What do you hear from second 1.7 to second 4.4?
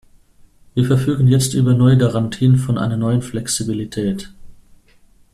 neue Garantien von einer neuen Flexibilität.